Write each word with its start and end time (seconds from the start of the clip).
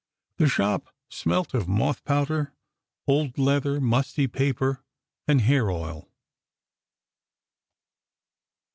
The 0.37 0.47
shop 0.49 0.87
smelt 1.09 1.53
of 1.53 1.67
moth 1.67 2.03
powder, 2.05 2.53
old 3.05 3.37
leather, 3.37 3.79
musty 3.79 4.25
paper, 4.25 4.83
and 5.27 5.41
hair 5.41 5.69
oil. 5.69 6.09